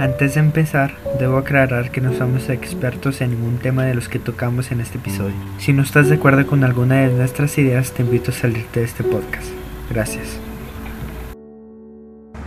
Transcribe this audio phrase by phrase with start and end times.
[0.00, 4.18] Antes de empezar, debo aclarar que no somos expertos en ningún tema de los que
[4.18, 5.34] tocamos en este episodio.
[5.58, 8.86] Si no estás de acuerdo con alguna de nuestras ideas, te invito a salirte de
[8.86, 9.48] este podcast.
[9.90, 10.38] Gracias.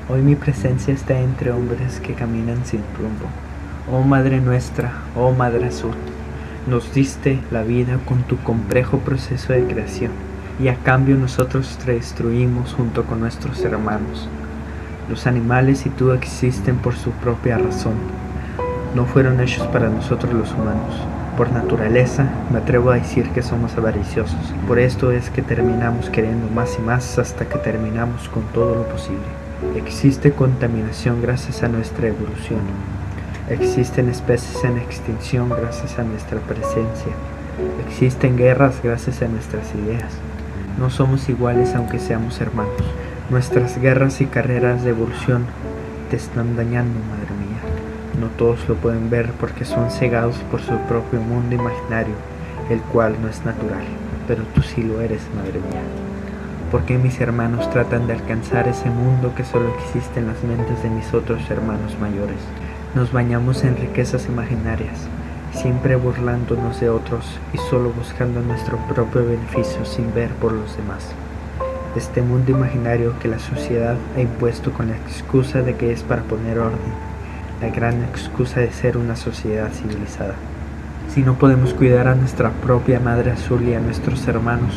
[0.10, 3.28] Hoy mi presencia está entre hombres que caminan sin rumbo.
[3.92, 5.94] Oh Madre nuestra, oh Madre Azul,
[6.66, 10.12] nos diste la vida con tu complejo proceso de creación
[10.60, 14.28] y a cambio nosotros te destruimos junto con nuestros hermanos.
[15.10, 17.94] Los animales y tú existen por su propia razón.
[18.96, 20.96] No fueron hechos para nosotros los humanos.
[21.36, 24.54] Por naturaleza, me atrevo a decir que somos avariciosos.
[24.68, 28.84] Por esto es que terminamos queriendo más y más hasta que terminamos con todo lo
[28.84, 29.26] posible.
[29.76, 32.62] Existe contaminación gracias a nuestra evolución.
[33.50, 37.12] Existen especies en extinción gracias a nuestra presencia.
[37.88, 40.14] Existen guerras gracias a nuestras ideas.
[40.80, 42.84] No somos iguales aunque seamos hermanos.
[43.30, 45.46] Nuestras guerras y carreras de evolución
[46.10, 48.20] te están dañando, madre mía.
[48.20, 52.16] No todos lo pueden ver porque son cegados por su propio mundo imaginario,
[52.70, 53.86] el cual no es natural,
[54.28, 55.82] pero tú sí lo eres, madre mía.
[56.70, 60.90] Porque mis hermanos tratan de alcanzar ese mundo que solo existe en las mentes de
[60.90, 62.42] mis otros hermanos mayores?
[62.94, 65.08] Nos bañamos en riquezas imaginarias,
[65.54, 71.16] siempre burlándonos de otros y solo buscando nuestro propio beneficio sin ver por los demás
[71.96, 76.24] este mundo imaginario que la sociedad ha impuesto con la excusa de que es para
[76.24, 76.80] poner orden,
[77.62, 80.36] la gran excusa de ser una sociedad civilizada.
[81.14, 84.74] Si no podemos cuidar a nuestra propia madre azul y a nuestros hermanos,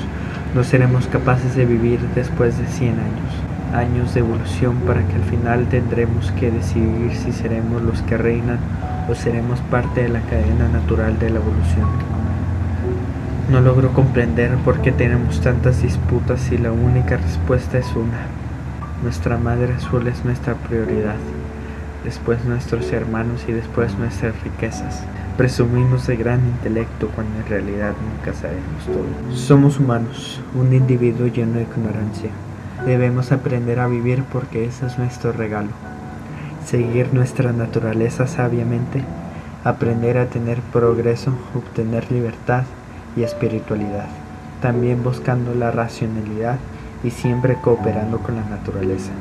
[0.55, 3.33] no seremos capaces de vivir después de 100 años,
[3.75, 8.59] años de evolución para que al final tendremos que decidir si seremos los que reinan
[9.09, 12.16] o seremos parte de la cadena natural de la evolución.
[13.49, 18.27] No logro comprender por qué tenemos tantas disputas y la única respuesta es una.
[19.05, 21.15] Nuestra madre azul es nuestra prioridad,
[22.03, 25.05] después nuestros hermanos y después nuestras riquezas.
[25.37, 29.37] Presumimos de gran intelecto cuando en realidad nunca sabemos todo.
[29.37, 32.31] Somos humanos, un individuo lleno de ignorancia.
[32.85, 35.71] Debemos aprender a vivir porque ese es nuestro regalo.
[36.65, 39.05] Seguir nuestra naturaleza sabiamente,
[39.63, 42.65] aprender a tener progreso, obtener libertad
[43.17, 44.07] y espiritualidad,
[44.61, 46.59] también buscando la racionalidad
[47.03, 49.13] y siempre cooperando con la naturaleza.